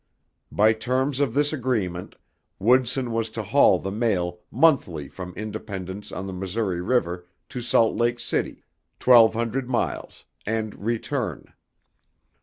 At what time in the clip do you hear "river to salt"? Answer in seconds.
6.81-7.95